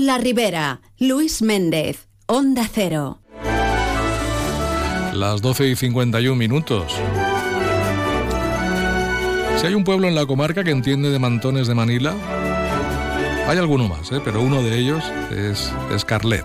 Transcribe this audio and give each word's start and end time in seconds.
La 0.00 0.18
Ribera, 0.18 0.80
Luis 0.98 1.40
Méndez, 1.40 2.08
Onda 2.26 2.68
Cero. 2.72 3.20
Las 5.12 5.40
12 5.40 5.68
y 5.68 5.76
51 5.76 6.34
minutos. 6.34 6.92
Si 9.56 9.66
hay 9.66 9.74
un 9.74 9.84
pueblo 9.84 10.08
en 10.08 10.16
la 10.16 10.26
comarca 10.26 10.64
que 10.64 10.72
entiende 10.72 11.10
de 11.10 11.20
mantones 11.20 11.68
de 11.68 11.76
Manila, 11.76 12.12
hay 13.46 13.56
alguno 13.56 13.86
más, 13.88 14.10
¿eh? 14.10 14.20
pero 14.24 14.42
uno 14.42 14.62
de 14.62 14.76
ellos 14.76 15.04
es, 15.30 16.04
Carlet. 16.04 16.44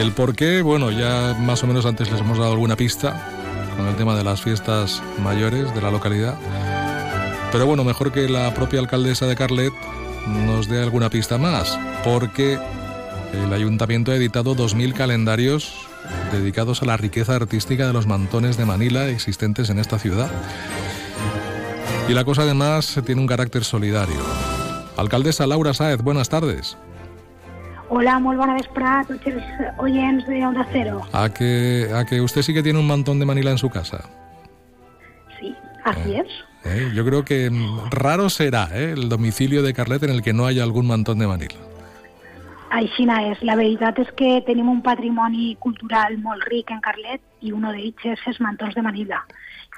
El 0.00 0.10
por 0.10 0.34
qué, 0.34 0.62
bueno, 0.62 0.90
ya 0.90 1.36
más 1.38 1.62
o 1.62 1.68
menos 1.68 1.86
antes 1.86 2.10
les 2.10 2.20
hemos 2.20 2.38
dado 2.38 2.52
alguna 2.52 2.74
pista 2.74 3.30
con 3.76 3.86
el 3.86 3.94
tema 3.94 4.16
de 4.16 4.24
las 4.24 4.42
fiestas 4.42 5.00
mayores 5.22 5.72
de 5.76 5.80
la 5.80 5.92
localidad. 5.92 6.36
Pero 7.52 7.66
bueno, 7.66 7.84
mejor 7.84 8.10
que 8.10 8.28
la 8.28 8.52
propia 8.52 8.80
alcaldesa 8.80 9.26
de 9.26 9.36
Carlet 9.36 9.72
nos 10.26 10.68
dé 10.68 10.82
alguna 10.82 11.10
pista 11.10 11.38
más, 11.38 11.78
porque 12.04 12.58
el 13.32 13.52
ayuntamiento 13.52 14.12
ha 14.12 14.16
editado 14.16 14.54
2.000 14.56 14.92
calendarios 14.94 15.86
dedicados 16.32 16.82
a 16.82 16.86
la 16.86 16.96
riqueza 16.96 17.36
artística 17.36 17.86
de 17.86 17.92
los 17.92 18.06
mantones 18.06 18.56
de 18.56 18.64
Manila 18.64 19.06
existentes 19.08 19.70
en 19.70 19.78
esta 19.78 19.98
ciudad. 19.98 20.30
Y 22.08 22.14
la 22.14 22.24
cosa 22.24 22.42
además 22.42 22.98
tiene 23.04 23.20
un 23.20 23.26
carácter 23.26 23.64
solidario. 23.64 24.16
Alcaldesa 24.96 25.46
Laura 25.46 25.74
Sáez, 25.74 26.00
buenas 26.02 26.28
tardes. 26.28 26.76
Hola, 27.90 28.18
muy 28.18 28.36
buenas 28.36 28.62
tardes, 28.74 29.18
oyentes 29.78 30.26
de 30.26 30.44
Onda 30.46 30.66
Cero. 30.72 31.00
¿A 31.12 31.30
que, 31.30 31.88
¿A 31.94 32.04
que 32.04 32.20
usted 32.20 32.42
sí 32.42 32.52
que 32.52 32.62
tiene 32.62 32.78
un 32.78 32.86
mantón 32.86 33.18
de 33.18 33.24
Manila 33.26 33.50
en 33.50 33.58
su 33.58 33.70
casa? 33.70 34.04
Sí, 35.40 35.54
así 35.84 36.12
Eh. 36.12 36.22
es. 36.26 36.47
¿Eh? 36.64 36.90
Yo 36.94 37.04
creo 37.04 37.24
que 37.24 37.50
mm, 37.50 37.90
raro 37.90 38.28
será 38.30 38.68
¿eh? 38.72 38.92
el 38.92 39.08
domicilio 39.08 39.62
de 39.62 39.72
Carlet 39.72 40.02
en 40.02 40.10
el 40.10 40.22
que 40.22 40.32
no 40.32 40.46
haya 40.46 40.62
algún 40.62 40.86
mantón 40.86 41.18
de 41.18 41.26
Manila. 41.26 41.68
Aixina 42.68 43.22
és. 43.30 43.40
La 43.48 43.56
veritat 43.56 43.98
és 44.02 44.10
que 44.16 44.42
tenim 44.46 44.68
un 44.68 44.82
patrimoni 44.84 45.54
cultural 45.62 46.18
molt 46.20 46.44
ric 46.50 46.70
en 46.74 46.82
Carlet 46.84 47.22
i 47.40 47.52
uno 47.56 47.72
d'ells 47.72 48.04
és 48.12 48.24
els 48.28 48.40
mantons 48.44 48.74
de 48.76 48.84
Manila. 48.84 49.22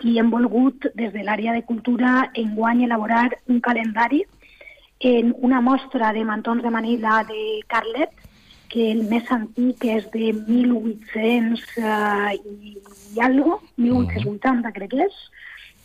I 0.02 0.16
hem 0.18 0.30
volgut, 0.32 0.88
des 0.98 1.12
de 1.14 1.22
l'àrea 1.22 1.54
de 1.54 1.62
cultura, 1.68 2.30
enguany 2.34 2.84
elaborar 2.84 3.28
un 3.46 3.60
calendari 3.60 4.24
en 5.00 5.34
una 5.38 5.60
mostra 5.60 6.12
de 6.12 6.24
mantons 6.24 6.62
de 6.62 6.70
Manila 6.70 7.22
de 7.28 7.60
Carlet, 7.68 8.10
que 8.70 8.90
el 8.92 9.04
més 9.10 9.30
antic 9.34 9.84
és 9.84 10.06
de 10.12 10.32
1800 10.46 11.62
eh, 11.78 12.34
i, 12.36 12.74
i 13.14 13.22
algo, 13.22 13.60
1880 13.78 14.74
crec 14.76 14.92
que 14.94 15.06
és, 15.06 15.16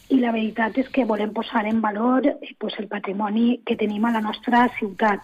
i 0.09 0.20
la 0.22 0.31
veritat 0.36 0.78
és 0.78 0.89
que 0.94 1.06
volem 1.09 1.34
posar 1.34 1.66
en 1.66 1.81
valor 1.81 2.28
eh, 2.28 2.56
pues, 2.59 2.78
el 2.80 2.88
patrimoni 2.88 3.61
que 3.66 3.78
tenim 3.80 4.06
a 4.06 4.14
la 4.14 4.22
nostra 4.22 4.67
ciutat. 4.78 5.22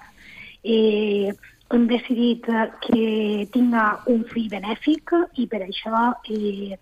Eh, 0.64 1.34
hem 1.72 1.88
decidit 1.88 2.48
eh, 2.50 2.68
que 2.84 3.04
tinga 3.54 3.86
un 4.12 4.24
fi 4.32 4.48
benèfic 4.52 5.14
i 5.42 5.48
per 5.52 5.62
això 5.66 6.08
eh, 6.30 6.80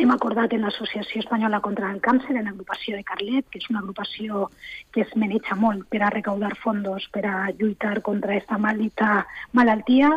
hem 0.00 0.12
acordat 0.14 0.52
en 0.54 0.62
l'Associació 0.64 1.20
Espanyola 1.24 1.60
contra 1.64 1.90
el 1.90 2.00
Càncer, 2.04 2.36
en 2.36 2.46
l'agrupació 2.46 2.96
de 2.96 3.04
Carlet, 3.04 3.48
que 3.50 3.58
és 3.58 3.70
una 3.72 3.80
agrupació 3.82 4.46
que 4.94 5.02
es 5.02 5.16
maneja 5.16 5.56
molt 5.58 5.88
per 5.90 6.04
a 6.04 6.12
recaudar 6.14 6.52
fondos 6.62 7.08
per 7.12 7.24
a 7.26 7.50
lluitar 7.58 7.98
contra 8.06 8.36
aquesta 8.36 8.58
maldita 8.58 9.24
malaltia, 9.52 10.12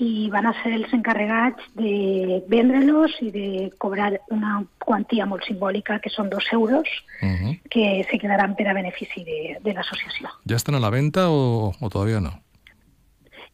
i 0.00 0.30
van 0.32 0.46
a 0.48 0.54
ser 0.62 0.72
els 0.78 0.92
encarregats 0.96 1.62
de 1.76 2.40
vendre-los 2.48 3.18
i 3.20 3.30
de 3.34 3.48
cobrar 3.78 4.14
una 4.32 4.62
quantia 4.80 5.26
molt 5.28 5.44
simbòlica, 5.44 6.00
que 6.00 6.10
són 6.10 6.30
dos 6.32 6.46
euros, 6.56 6.88
Ujú. 7.20 7.56
que 7.68 8.06
se 8.10 8.18
quedaran 8.18 8.56
per 8.56 8.68
a 8.68 8.74
benefici 8.74 9.24
de, 9.24 9.58
de 9.60 9.74
l'associació. 9.76 10.32
¿Ya 10.44 10.56
están 10.56 10.74
a 10.74 10.80
la 10.80 10.90
venta 10.90 11.28
o, 11.28 11.74
o 11.78 11.90
todavía 11.90 12.20
no? 12.20 12.40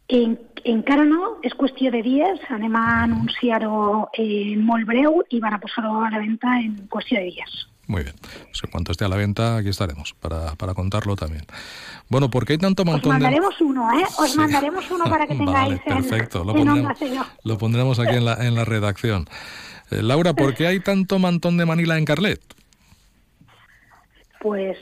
En, 0.08 0.38
encara 0.62 1.02
no, 1.04 1.40
és 1.42 1.54
qüestió 1.58 1.90
de 1.90 1.98
dies, 2.06 2.42
anem 2.54 2.76
a 2.78 3.02
anunciar-ho 3.02 4.06
eh, 4.14 4.54
molt 4.54 4.86
breu 4.86 5.24
i 5.34 5.40
van 5.42 5.56
a 5.56 5.58
posar-ho 5.58 6.04
a 6.06 6.12
la 6.14 6.22
venda 6.22 6.60
en 6.62 6.76
qüestió 6.86 7.18
de 7.18 7.32
dies. 7.34 7.56
Muy 7.88 8.02
bien. 8.02 8.14
Pues 8.20 8.64
en 8.64 8.70
cuanto 8.70 8.92
esté 8.92 9.04
a 9.04 9.08
la 9.08 9.16
venta, 9.16 9.56
aquí 9.56 9.68
estaremos 9.68 10.12
para, 10.14 10.54
para 10.56 10.74
contarlo 10.74 11.14
también. 11.14 11.44
Bueno, 12.08 12.28
¿por 12.30 12.44
qué 12.44 12.54
hay 12.54 12.58
tanto 12.58 12.82
Os 12.82 12.88
montón 12.88 13.10
de...? 13.12 13.22
mandaremos 13.22 13.60
uno, 13.60 13.88
¿eh? 13.98 14.04
Os 14.18 14.30
Sí. 14.32 14.38
mandaremos 14.38 14.90
uno 14.90 15.04
para 15.04 15.26
que 15.26 15.34
Vale, 15.38 15.44
tengáis 15.44 15.80
en, 15.86 15.94
perfecto. 16.08 16.44
Lo 16.44 16.56
en 16.56 16.68
Onda 16.68 16.94
pondremos, 16.94 17.26
lo 17.44 17.58
pondremos 17.58 17.98
aquí 18.00 18.16
en 18.16 18.24
la, 18.24 18.34
en 18.46 18.54
la 18.56 18.64
redacción. 18.64 19.28
Eh, 19.90 20.02
Laura, 20.02 20.32
¿por 20.34 20.54
qué 20.54 20.66
hay 20.66 20.80
tanto 20.80 21.18
mantón 21.20 21.56
de 21.58 21.64
Manila 21.66 21.96
en 21.96 22.04
Carlet? 22.04 22.40
Pues 24.40 24.76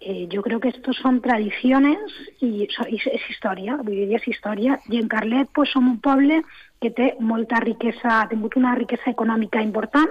eh, 0.00 0.26
yo 0.30 0.42
creo 0.42 0.60
que 0.60 0.68
estos 0.68 0.96
son 1.02 1.20
tradiciones 1.20 1.98
y, 2.40 2.62
és 2.64 3.24
història, 3.28 3.76
vull 3.82 3.96
dir, 3.98 4.14
és 4.16 4.24
història, 4.30 4.78
i 4.88 4.96
en 5.02 5.08
Carlet 5.10 5.50
pues, 5.52 5.72
som 5.74 5.88
un 5.90 5.98
poble 6.00 6.38
que 6.80 6.88
té 6.94 7.10
molta 7.20 7.60
riquesa, 7.60 8.20
ha 8.22 8.28
tingut 8.30 8.56
una 8.56 8.72
riquesa 8.78 9.10
econòmica 9.10 9.60
important 9.60 10.08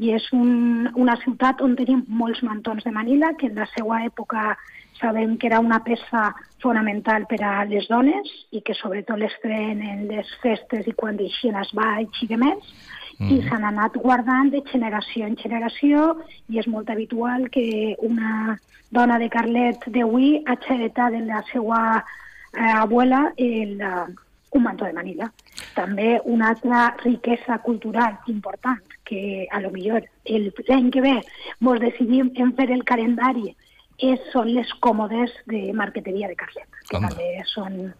i 0.00 0.14
és 0.16 0.26
un, 0.32 0.88
una 0.96 1.16
ciutat 1.20 1.60
on 1.64 1.76
tenim 1.76 2.04
molts 2.08 2.40
mantons 2.46 2.84
de 2.86 2.92
Manila, 2.94 3.34
que 3.36 3.50
en 3.50 3.58
la 3.60 3.66
seva 3.74 4.00
època 4.06 4.54
sabem 5.00 5.36
que 5.40 5.48
era 5.48 5.60
una 5.60 5.80
peça 5.84 6.30
fonamental 6.62 7.26
per 7.28 7.40
a 7.44 7.64
les 7.68 7.88
dones 7.88 8.30
i 8.56 8.62
que 8.64 8.76
sobretot 8.76 9.20
les 9.20 9.36
treien 9.44 9.82
en 9.84 10.06
les 10.08 10.32
festes 10.42 10.88
i 10.88 10.96
quan 10.96 11.20
deixien 11.20 11.56
els 11.56 11.72
balls 11.76 12.24
i 12.24 12.28
demés, 12.32 12.72
i 13.20 13.42
s'han 13.44 13.66
anat 13.68 13.96
guardant 14.00 14.48
de 14.52 14.62
generació 14.70 15.26
en 15.28 15.36
generació 15.36 16.04
i 16.48 16.60
és 16.60 16.68
molt 16.72 16.88
habitual 16.88 17.50
que 17.52 17.94
una 18.06 18.56
dona 18.90 19.18
de 19.20 19.28
Carlet 19.28 19.84
d'avui 19.92 20.38
hagi 20.46 20.72
heretat 20.76 21.12
de 21.12 21.20
la 21.26 21.42
seva 21.52 21.80
eh, 22.00 22.72
abuela 22.72 23.26
el, 23.36 23.76
eh, 23.76 24.06
un 24.52 24.62
mantó 24.62 24.84
de 24.84 24.92
Manila. 24.92 25.32
També 25.74 26.20
una 26.24 26.48
altra 26.48 26.96
riquesa 27.04 27.58
cultural 27.58 28.18
important 28.26 28.78
que 29.04 29.46
a 29.50 29.60
lo 29.60 29.70
millor 29.70 30.04
el- 30.24 30.52
l'any 30.68 30.90
que 30.90 31.00
ve 31.00 31.20
mos 31.60 31.80
decidim 31.80 32.32
en 32.36 32.54
fer 32.56 32.70
el 32.70 32.84
calendari 32.84 33.54
és, 33.98 34.18
són 34.32 34.52
les 34.54 34.68
còmodes 34.80 35.30
de 35.46 35.72
marqueteria 35.72 36.28
de 36.28 36.36
Carlet, 36.36 36.68
que 36.88 36.96
Anda. 36.96 37.08
també 37.08 37.42
són 37.46 37.94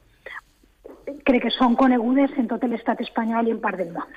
crec 1.24 1.42
que 1.42 1.50
són 1.50 1.76
conegudes 1.76 2.30
en 2.38 2.48
tot 2.48 2.62
l'estat 2.64 3.00
espanyol 3.00 3.48
i 3.48 3.50
en 3.50 3.60
part 3.60 3.76
del 3.78 3.92
món. 3.92 4.08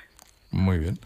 Muy 0.50 0.78
bien. 0.78 0.98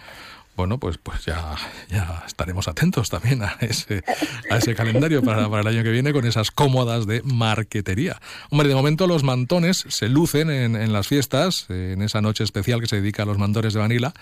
Bueno, 0.58 0.78
pues, 0.78 0.98
pues 0.98 1.24
ya, 1.24 1.54
ya 1.88 2.24
estaremos 2.26 2.66
atentos 2.66 3.08
también 3.10 3.44
a 3.44 3.56
ese, 3.60 4.02
a 4.50 4.56
ese 4.56 4.74
calendario 4.74 5.22
para, 5.22 5.48
para 5.48 5.62
el 5.62 5.68
año 5.68 5.84
que 5.84 5.90
viene 5.92 6.12
con 6.12 6.26
esas 6.26 6.50
cómodas 6.50 7.06
de 7.06 7.22
marquetería. 7.22 8.20
Hombre, 8.50 8.66
de 8.66 8.74
momento 8.74 9.06
los 9.06 9.22
mantones 9.22 9.84
se 9.88 10.08
lucen 10.08 10.50
en, 10.50 10.74
en 10.74 10.92
las 10.92 11.06
fiestas, 11.06 11.66
en 11.68 12.02
esa 12.02 12.20
noche 12.20 12.42
especial 12.42 12.80
que 12.80 12.88
se 12.88 12.96
dedica 13.00 13.22
a 13.22 13.26
los 13.26 13.38
mantones 13.38 13.72
de 13.72 13.78
Vanilla, 13.78 14.12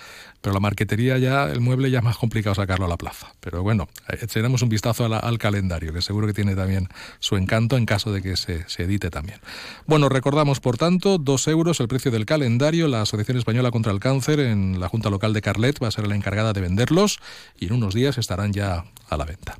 pero 0.42 0.52
la 0.52 0.60
marquetería 0.60 1.16
ya, 1.16 1.44
el 1.44 1.60
mueble 1.62 1.90
ya 1.90 2.00
es 2.00 2.04
más 2.04 2.18
complicado 2.18 2.54
sacarlo 2.54 2.84
a 2.84 2.88
la 2.88 2.98
plaza. 2.98 3.28
Pero 3.40 3.62
bueno, 3.62 3.88
eh, 4.10 4.18
echaremos 4.20 4.60
un 4.60 4.68
vistazo 4.68 5.08
la- 5.08 5.18
al 5.20 5.38
calendario, 5.38 5.94
que 5.94 6.02
seguro 6.02 6.26
que 6.26 6.34
tiene 6.34 6.54
también 6.54 6.88
su 7.18 7.36
encanto 7.38 7.78
en 7.78 7.86
caso 7.86 8.12
de 8.12 8.20
que 8.20 8.36
se, 8.36 8.68
se 8.68 8.82
edite 8.82 9.08
también. 9.10 9.40
Bueno, 9.86 10.10
recordamos, 10.10 10.60
por 10.60 10.76
tanto, 10.76 11.16
dos 11.16 11.48
euros 11.48 11.80
el 11.80 11.88
precio 11.88 12.10
del 12.10 12.26
calendario. 12.26 12.88
La 12.88 13.00
Asociación 13.00 13.38
Española 13.38 13.70
contra 13.70 13.90
el 13.90 14.00
Cáncer 14.00 14.40
en 14.40 14.80
la 14.80 14.88
Junta 14.90 15.08
Local 15.08 15.32
de 15.32 15.40
Carlet 15.40 15.82
va 15.82 15.88
a 15.88 15.90
ser 15.90 16.06
la 16.06 16.14
encargada 16.26 16.52
de 16.52 16.60
venderlos 16.60 17.20
y 17.56 17.66
en 17.66 17.74
unos 17.74 17.94
días 17.94 18.18
estarán 18.18 18.52
ya 18.52 18.84
a 19.08 19.16
la 19.16 19.24
venta. 19.24 19.56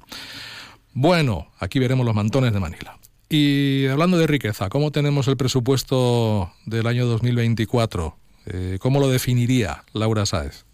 Bueno, 0.93 1.47
aquí 1.61 1.79
veremos 1.79 2.05
los 2.05 2.15
mantones 2.15 2.53
de 2.53 2.59
Manila. 2.59 2.99
Y 3.29 3.87
hablando 3.87 4.19
de 4.19 4.27
riqueza, 4.27 4.69
¿cómo 4.69 4.91
tenemos 4.91 5.29
el 5.29 5.37
presupuesto 5.37 6.51
del 6.65 6.89
año 6.89 7.07
2024? 7.07 8.17
Eh, 8.47 8.79
¿Cómo 8.81 8.99
lo 8.99 9.09
definiría 9.09 9.85
Laura 9.93 10.27
Sáez? 10.27 10.65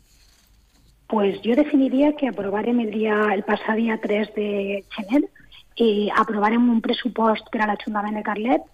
Pues 1.08 1.40
jo 1.44 1.54
definiria 1.54 2.16
que 2.16 2.28
aprovarem 2.28 2.80
el, 2.80 2.90
dia, 2.90 3.34
el 3.34 3.44
passat 3.44 3.76
dia 3.76 3.98
3 4.00 4.32
de 4.32 4.84
gener 4.96 5.28
i 5.76 6.08
aprovarem 6.16 6.70
un 6.72 6.80
pressupost 6.80 7.50
per 7.52 7.60
a 7.60 7.68
l'Ajuntament 7.68 8.16
de 8.16 8.24
Carlet 8.24 8.64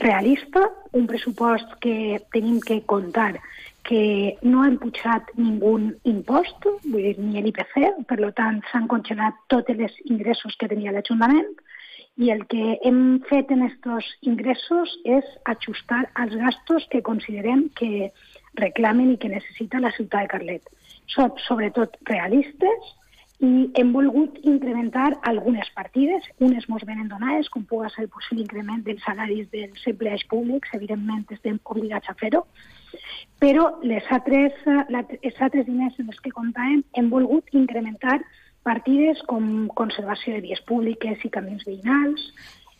realista, 0.00 0.64
un 0.92 1.04
pressupost 1.06 1.76
que 1.84 2.22
tenim 2.32 2.56
que 2.60 2.80
comptar 2.88 3.36
que 3.84 4.38
no 4.42 4.64
hem 4.64 4.78
pujat 4.80 5.30
ningú 5.36 5.74
impost, 6.08 6.66
vull 6.86 7.04
dir, 7.06 7.14
ni 7.20 7.42
l'IPC, 7.44 7.76
per 8.08 8.18
tant 8.38 8.62
s'han 8.70 8.88
congelat 8.88 9.36
tots 9.52 9.74
els 9.74 9.98
ingressos 10.08 10.56
que 10.60 10.70
tenia 10.72 10.94
l'Ajuntament 10.94 11.50
i 12.24 12.30
el 12.30 12.44
que 12.50 12.78
hem 12.86 13.00
fet 13.28 13.50
en 13.50 13.64
aquests 13.66 14.28
ingressos 14.30 14.92
és 15.04 15.30
ajustar 15.52 16.04
als 16.22 16.34
gastos 16.40 16.86
que 16.90 17.02
considerem 17.02 17.68
que 17.80 18.10
reclamen 18.60 19.14
i 19.14 19.18
que 19.18 19.32
necessita 19.32 19.82
la 19.82 19.92
ciutat 19.96 20.28
de 20.28 20.32
Carlet. 20.34 20.68
Són 21.14 21.34
sobretot 21.46 21.98
realistes 22.08 22.92
i 23.42 23.70
hem 23.74 23.90
volgut 23.92 24.38
incrementar 24.46 25.18
algunes 25.22 25.68
partides, 25.74 26.26
unes 26.38 26.68
mos 26.68 26.84
venen 26.86 27.08
donades, 27.10 27.48
com 27.50 27.64
pugui 27.66 27.90
ser 27.94 28.06
pues, 28.12 28.30
l'increment 28.30 28.84
dels 28.86 29.02
salaris 29.02 29.48
dels 29.52 29.86
empleats 29.90 30.24
públics, 30.30 30.70
evidentment 30.78 31.26
estem 31.34 31.58
obligats 31.64 32.08
a 32.08 32.14
fer-ho, 32.20 32.44
però 33.42 33.66
les 33.82 34.06
altres, 34.14 34.56
els 34.64 35.40
altres 35.40 35.66
diners 35.66 35.98
en 35.98 36.12
els 36.12 36.20
que 36.22 36.32
comptàvem 36.34 36.84
hem 36.94 37.10
volgut 37.10 37.50
incrementar 37.52 38.20
partides 38.64 39.20
com 39.28 39.68
conservació 39.76 40.36
de 40.36 40.44
vies 40.46 40.62
públiques 40.68 41.24
i 41.26 41.32
camins 41.32 41.66
veïnals, 41.68 42.30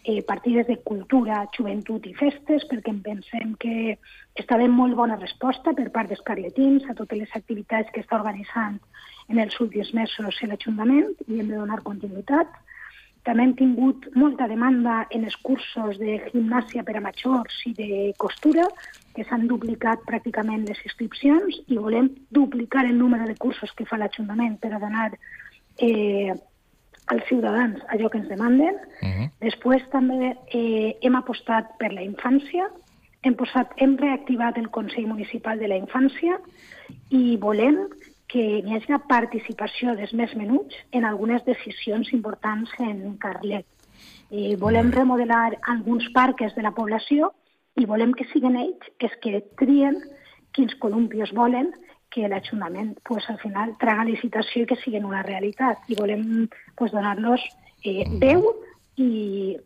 eh, 0.04 0.22
partides 0.22 0.66
de 0.66 0.76
cultura, 0.84 1.44
joventut 1.56 2.06
i 2.06 2.12
festes, 2.14 2.66
perquè 2.70 2.92
en 2.92 3.00
pensem 3.04 3.54
que 3.60 3.96
està 4.38 4.58
ben 4.60 4.72
molt 4.76 4.96
bona 4.98 5.16
resposta 5.20 5.72
per 5.72 5.88
part 5.94 6.12
dels 6.12 6.22
carletins 6.28 6.84
a 6.88 6.96
totes 6.98 7.24
les 7.24 7.34
activitats 7.38 7.90
que 7.94 8.04
està 8.04 8.20
organitzant 8.20 8.78
en 9.32 9.40
els 9.40 9.56
últims 9.60 9.94
mesos 9.96 10.42
l'Ajuntament 10.44 11.10
i 11.26 11.40
hem 11.40 11.48
de 11.48 11.56
donar 11.56 11.80
continuïtat. 11.88 12.52
També 13.24 13.46
hem 13.46 13.54
tingut 13.56 14.04
molta 14.20 14.46
demanda 14.50 15.06
en 15.16 15.24
els 15.24 15.36
cursos 15.40 15.96
de 15.96 16.18
gimnàsia 16.28 16.84
per 16.84 16.98
a 16.98 17.00
majors 17.00 17.62
i 17.64 17.72
de 17.78 18.12
costura, 18.20 18.66
que 19.16 19.24
s'han 19.24 19.46
duplicat 19.48 20.02
pràcticament 20.04 20.66
les 20.68 20.80
inscripcions 20.84 21.62
i 21.64 21.78
volem 21.80 22.10
duplicar 22.30 22.84
el 22.84 22.98
número 22.98 23.24
de 23.24 23.38
cursos 23.40 23.72
que 23.72 23.88
fa 23.88 23.96
l'Ajuntament 23.96 24.58
per 24.60 24.74
a 24.74 24.82
donar 24.82 25.14
eh, 25.80 26.34
als 27.06 27.26
ciutadans 27.28 27.82
allò 27.92 28.08
que 28.08 28.18
ens 28.18 28.28
demanden. 28.28 28.74
Uh 29.02 29.08
-huh. 29.08 29.30
Després 29.40 29.82
també 29.90 30.36
eh, 30.46 30.96
hem 31.00 31.14
apostat 31.14 31.76
per 31.78 31.92
la 31.92 32.02
infància, 32.02 32.70
hem, 33.22 33.34
posat, 33.34 33.72
hem 33.76 33.96
reactivat 33.96 34.58
el 34.58 34.70
Consell 34.70 35.06
Municipal 35.06 35.58
de 35.58 35.68
la 35.68 35.76
Infància 35.76 36.38
i 37.10 37.36
volem 37.40 37.88
que 38.28 38.42
hi 38.58 38.74
hagi 38.74 38.98
participació 39.08 39.94
dels 39.94 40.12
més 40.12 40.34
menuts 40.34 40.74
en 40.92 41.04
algunes 41.04 41.44
decisions 41.44 42.12
importants 42.12 42.70
en 42.78 43.16
Carlet. 43.18 43.66
Eh, 44.30 44.56
volem 44.56 44.90
remodelar 44.90 45.58
alguns 45.62 46.08
parques 46.12 46.54
de 46.54 46.62
la 46.62 46.72
població 46.72 47.32
i 47.76 47.86
volem 47.86 48.12
que 48.12 48.26
siguin 48.32 48.56
ells 48.56 48.90
els 48.98 49.16
que 49.22 49.42
trien 49.60 50.00
quins 50.52 50.74
columpios 50.82 51.32
volen 51.32 51.72
que 52.14 52.28
l'Ajuntament 52.30 52.94
pues, 53.02 53.26
al 53.28 53.40
final 53.42 53.74
traga 53.80 54.06
licitació 54.06 54.62
i 54.62 54.70
que 54.70 54.78
siguin 54.84 55.06
una 55.08 55.24
realitat. 55.26 55.82
I 55.90 55.98
volem 55.98 56.48
pues, 56.78 56.94
donar-los 56.94 57.42
eh, 57.82 58.06
veu 58.22 58.46
i, 58.96 59.56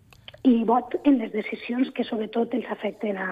i 0.49 0.55
vot 0.69 0.97
en 1.05 1.21
les 1.21 1.33
decisions 1.35 1.93
que 1.95 2.06
sobretot 2.09 2.56
els 2.56 2.71
afecten 2.73 3.21
a, 3.21 3.31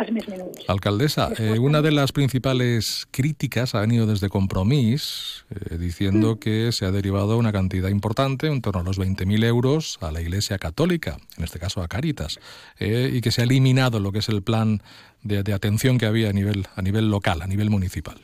als 0.00 0.10
més 0.10 0.26
menuts. 0.26 0.64
Alcaldesa, 0.68 1.28
eh, 1.38 1.58
una 1.58 1.80
de 1.82 1.92
las 1.92 2.12
principales 2.12 3.06
críticas 3.10 3.74
ha 3.74 3.80
venido 3.80 4.06
desde 4.06 4.28
Compromís, 4.28 5.44
eh, 5.50 5.78
diciendo 5.78 6.34
mm. 6.34 6.38
que 6.38 6.72
se 6.72 6.84
ha 6.84 6.90
derivado 6.90 7.38
una 7.38 7.52
cantidad 7.52 7.88
importante, 7.88 8.48
en 8.48 8.60
torno 8.60 8.80
a 8.80 8.84
los 8.84 8.98
20.000 8.98 9.44
euros, 9.44 9.98
a 10.00 10.10
la 10.10 10.20
Iglesia 10.20 10.58
Católica, 10.58 11.16
en 11.36 11.44
este 11.44 11.58
caso 11.58 11.82
a 11.82 11.88
Caritas, 11.88 12.40
eh, 12.78 13.10
y 13.12 13.20
que 13.20 13.30
se 13.30 13.42
ha 13.42 13.44
eliminado 13.44 14.00
lo 14.00 14.10
que 14.10 14.18
es 14.18 14.28
el 14.28 14.42
plan 14.42 14.82
de, 15.22 15.42
de 15.42 15.52
atención 15.52 15.98
que 15.98 16.06
había 16.06 16.30
a 16.30 16.32
nivel, 16.32 16.66
a 16.74 16.82
nivel 16.82 17.10
local, 17.10 17.42
a 17.42 17.46
nivel 17.46 17.70
municipal 17.70 18.20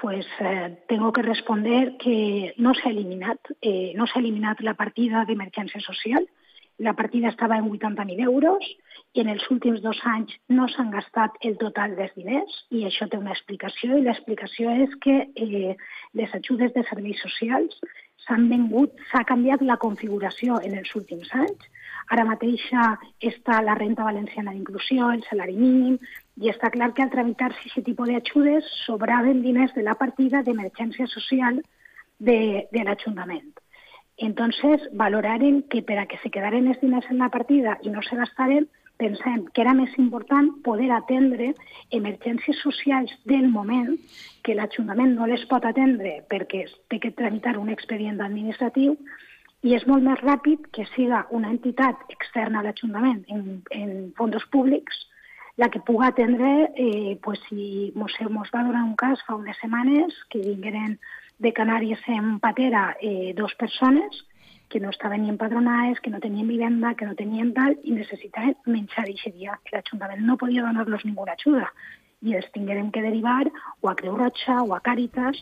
pues 0.00 0.26
eh, 0.40 0.78
tengo 0.88 1.12
que 1.12 1.22
responder 1.22 1.96
que 1.98 2.54
no 2.56 2.72
s'ha 2.74 2.90
eliminat, 2.90 3.38
eh, 3.60 3.92
no 3.94 4.06
s'ha 4.06 4.20
eliminat 4.20 4.60
la 4.64 4.74
partida 4.74 5.26
d'emergència 5.28 5.80
social. 5.84 6.24
La 6.78 6.94
partida 6.94 7.28
estava 7.28 7.58
en 7.58 7.68
80.000 7.68 8.24
euros 8.24 8.64
i 9.12 9.20
en 9.20 9.28
els 9.28 9.44
últims 9.52 9.82
dos 9.84 10.00
anys 10.08 10.32
no 10.48 10.68
s'han 10.72 10.90
gastat 10.94 11.36
el 11.44 11.58
total 11.60 11.96
dels 11.98 12.14
diners 12.16 12.54
i 12.70 12.86
això 12.88 13.08
té 13.10 13.18
una 13.20 13.34
explicació 13.36 13.98
i 13.98 14.06
l'explicació 14.06 14.72
és 14.86 14.94
que 15.04 15.16
eh, 15.34 15.76
les 16.14 16.34
ajudes 16.40 16.72
de 16.72 16.86
serveis 16.88 17.20
socials 17.20 17.76
s'han 18.24 18.48
vengut, 18.48 18.96
s'ha 19.10 19.26
canviat 19.28 19.60
la 19.60 19.76
configuració 19.76 20.56
en 20.64 20.78
els 20.80 20.94
últims 20.96 21.28
anys. 21.36 21.68
Ara 22.10 22.24
mateix 22.26 22.62
està 23.30 23.60
la 23.62 23.76
renta 23.78 24.04
valenciana 24.06 24.52
d'inclusió, 24.52 25.10
el 25.14 25.22
salari 25.28 25.56
mínim, 25.56 25.98
i 26.42 26.50
està 26.50 26.70
clar 26.74 26.92
que 26.94 27.04
al 27.04 27.12
tramitar-se 27.12 27.68
aquest 27.68 27.86
tipus 27.86 28.10
d'ajudes 28.10 28.70
sobraven 28.84 29.42
diners 29.44 29.74
de 29.76 29.86
la 29.86 29.94
partida 29.94 30.42
d'emergència 30.42 31.06
social 31.12 31.60
de, 32.18 32.66
de 32.72 32.84
l'Ajuntament. 32.84 33.52
Entonces, 34.20 34.82
valoraren 34.92 35.62
que 35.72 35.80
per 35.82 35.96
a 35.98 36.06
que 36.06 36.18
se 36.22 36.30
quedaren 36.34 36.68
els 36.68 36.80
diners 36.82 37.06
en 37.08 37.22
la 37.24 37.30
partida 37.32 37.78
i 37.82 37.94
no 37.94 38.02
se 38.04 38.18
gastaren, 38.18 38.68
pensem 39.00 39.46
que 39.54 39.62
era 39.64 39.72
més 39.76 39.94
important 40.02 40.50
poder 40.66 40.90
atendre 40.92 41.54
emergències 41.96 42.60
socials 42.60 43.14
del 43.24 43.48
moment 43.48 43.96
que 44.44 44.56
l'Ajuntament 44.58 45.16
no 45.16 45.28
les 45.30 45.46
pot 45.48 45.64
atendre 45.64 46.18
perquè 46.28 46.66
té 46.92 47.00
que 47.00 47.14
tramitar 47.16 47.56
un 47.58 47.72
expedient 47.72 48.20
administratiu 48.26 48.98
i 49.62 49.74
és 49.76 49.86
molt 49.86 50.04
més 50.06 50.20
ràpid 50.24 50.68
que 50.74 50.86
siga 50.94 51.26
una 51.36 51.50
entitat 51.52 52.04
externa 52.08 52.60
a 52.60 52.66
l'Ajuntament 52.66 53.24
en, 53.28 53.46
en 53.76 53.90
fons 54.16 54.46
públics 54.52 55.06
la 55.60 55.68
que 55.68 55.80
puga 55.80 56.06
atendre, 56.08 56.72
eh, 56.74 57.18
pues, 57.22 57.38
si 57.48 57.92
mos, 57.94 58.14
mos 58.30 58.48
va 58.54 58.62
donar 58.64 58.84
un 58.86 58.94
cas 58.96 59.20
fa 59.26 59.34
unes 59.36 59.58
setmanes 59.60 60.16
que 60.30 60.40
vingueren 60.40 60.96
de 61.38 61.52
Canàries 61.52 62.00
en 62.08 62.38
patera 62.40 62.96
eh, 63.00 63.34
dos 63.36 63.54
persones 63.60 64.24
que 64.70 64.80
no 64.80 64.88
estaven 64.88 65.22
ni 65.22 65.28
empadronades, 65.28 66.00
que 66.00 66.10
no 66.10 66.20
tenien 66.20 66.48
vivenda, 66.48 66.94
que 66.94 67.04
no 67.04 67.14
tenien 67.18 67.52
tal, 67.52 67.76
i 67.82 67.92
necessitaven 67.92 68.56
menjar 68.64 69.04
aquest 69.04 69.34
dia. 69.36 69.58
L'Ajuntament 69.72 70.22
no 70.24 70.38
podia 70.40 70.64
donar-los 70.64 71.04
ninguna 71.04 71.36
ajuda 71.36 71.68
i 72.22 72.36
els 72.36 72.48
tingueren 72.54 72.90
que 72.94 73.02
derivar 73.02 73.50
o 73.80 73.88
a 73.90 73.96
Creu 73.96 74.16
Roja 74.16 74.62
o 74.62 74.74
a 74.76 74.80
Càritas 74.84 75.40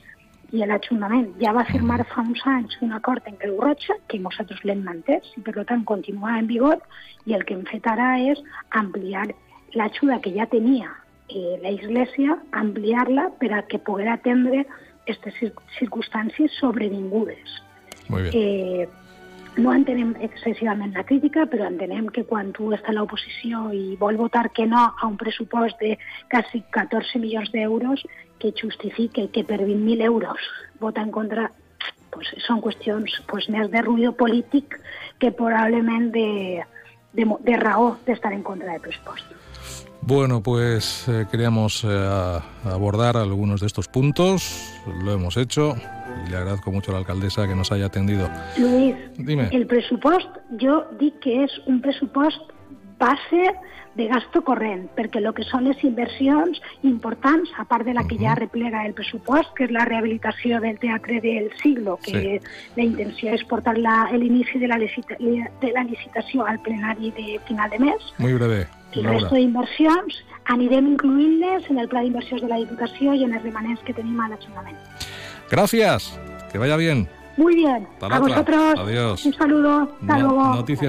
i 0.53 0.65
l'Ajuntament 0.65 1.29
ja 1.43 1.53
va 1.53 1.67
firmar 1.69 1.99
fa 2.13 2.23
uns 2.25 2.41
anys 2.49 2.79
un 2.85 2.95
acord 2.97 3.27
en 3.29 3.37
Creu 3.41 3.59
Roja 3.61 3.99
que 4.09 4.21
nosaltres 4.23 4.63
l'hem 4.65 4.81
mantès 4.87 5.27
i 5.37 5.43
per 5.45 5.65
tant 5.69 5.85
continua 5.91 6.39
en 6.39 6.49
vigor 6.49 6.79
i 7.27 7.37
el 7.37 7.45
que 7.45 7.55
hem 7.57 7.67
fet 7.69 7.87
ara 7.87 8.15
és 8.33 8.41
ampliar 8.81 9.27
l'ajuda 9.77 10.21
que 10.25 10.33
ja 10.33 10.47
tenia 10.49 10.89
eh, 11.29 11.59
la 11.63 11.71
Iglesia, 11.77 12.39
ampliar-la 12.53 13.29
per 13.41 13.53
a 13.53 13.63
que 13.69 13.79
poguera 13.79 14.17
atendre 14.17 14.65
aquestes 15.03 15.53
circumstàncies 15.79 16.57
sobrevingudes. 16.61 17.61
Muy 18.09 18.23
bien. 18.23 18.33
Eh, 18.35 18.89
no 19.57 19.73
entenem 19.75 20.15
excessivament 20.23 20.93
la 20.95 21.05
crítica, 21.09 21.47
però 21.51 21.67
entenem 21.67 22.09
que 22.15 22.25
quan 22.29 22.53
tu 22.57 22.71
estàs 22.77 22.93
a 22.93 22.97
l'oposició 22.99 23.69
i 23.75 23.97
vol 24.01 24.19
votar 24.21 24.49
que 24.55 24.67
no 24.67 24.85
a 24.91 25.07
un 25.07 25.17
pressupost 25.17 25.81
de 25.81 25.97
quasi 26.31 26.63
14 26.75 27.19
milions 27.19 27.51
d'euros, 27.55 28.05
que 28.39 28.53
justifique 28.55 29.29
que 29.33 29.45
per 29.45 29.59
20.000 29.65 30.03
euros 30.07 30.39
vota 30.81 31.03
en 31.03 31.11
contra, 31.11 31.51
pues, 32.15 32.31
són 32.47 32.63
qüestions 32.63 33.19
pues, 33.27 33.49
més 33.51 33.71
de 33.73 33.83
ruïdo 33.83 34.15
polític 34.15 34.79
que 35.19 35.33
probablement 35.35 36.13
de, 36.15 36.63
de, 37.13 37.27
de 37.27 37.57
raó 37.59 37.97
d'estar 38.07 38.33
en 38.33 38.43
contra 38.47 38.73
del 38.73 38.81
pressupost. 38.81 39.27
Bueno, 40.01 40.41
pues 40.43 41.07
eh, 41.09 41.27
queríamos 41.31 41.85
eh, 41.85 42.41
abordar 42.65 43.17
algunos 43.17 43.61
de 43.61 43.67
estos 43.67 43.89
puntos, 43.89 44.73
lo 45.03 45.13
hemos 45.13 45.37
hecho 45.37 45.77
y 46.27 46.31
le 46.31 46.37
agradezco 46.37 46.71
mucho 46.71 46.91
a 46.91 46.95
la 46.95 46.99
alcaldesa 47.01 47.47
que 47.47 47.55
nos 47.55 47.73
haya 47.73 47.87
atendido. 47.87 48.29
Luis, 48.57 48.95
Dime. 49.17 49.49
el 49.53 49.67
presupuesto, 49.67 50.41
yo 50.51 50.87
di 50.99 51.13
que 51.21 51.45
es 51.45 51.53
un 51.67 51.81
presupuesto 51.81 52.55
base 52.99 53.55
de 53.99 54.07
gasto 54.07 54.43
corrent, 54.47 54.87
perquè 54.95 55.19
el 55.19 55.27
que 55.35 55.45
són 55.49 55.67
les 55.67 55.81
inversions 55.87 56.61
importants, 56.87 57.51
a 57.59 57.65
part 57.67 57.85
de 57.87 57.95
la 57.95 58.05
que 58.07 58.15
uh 58.15 58.21
-huh. 58.21 58.29
ja 58.29 58.35
replega 58.35 58.87
el 58.87 58.95
pressupost, 58.95 59.53
que 59.57 59.65
és 59.65 59.71
la 59.71 59.85
rehabilitació 59.85 60.61
del 60.61 60.79
Teatre 60.79 61.21
del 61.21 61.51
Siglo, 61.61 61.99
que 61.99 62.41
sí. 62.41 62.49
la 62.77 62.85
intenció 62.85 63.35
és 63.35 63.45
portar 63.45 63.75
l'inici 63.77 64.59
de, 64.59 64.69
la 64.69 64.79
de 64.79 65.73
la 65.73 65.83
licitació 65.83 66.47
al 66.47 66.61
plenari 66.61 67.11
de 67.11 67.41
final 67.47 67.71
de 67.71 67.79
mes. 67.79 68.01
Muy 68.19 68.35
breve. 68.35 68.69
El 68.93 69.05
resto 69.05 69.35
d'inversions 69.35 70.25
anirem 70.45 70.87
incluint-les 70.87 71.69
en 71.71 71.79
el 71.79 71.89
pla 71.89 72.01
d'inversions 72.03 72.41
de 72.41 72.49
la 72.49 72.57
Diputació 72.57 73.15
i 73.15 73.25
en 73.25 73.35
els 73.35 73.43
remanents 73.43 73.83
que 73.83 73.93
tenim 73.93 74.19
a 74.21 74.29
l'Ajuntament. 74.29 74.77
Gracias, 75.51 76.19
que 76.53 76.59
vaya 76.59 76.77
bien. 76.77 77.09
Muy 77.37 77.55
bien, 77.55 77.87
Hasta 78.01 78.17
a 78.17 78.19
vosotros 78.19 78.75
Adiós. 78.79 79.25
un 79.25 79.33
saludo, 79.33 79.83
hasta 80.01 80.19
no, 80.19 80.29
luego. 80.29 80.55
Noticias 80.57 80.87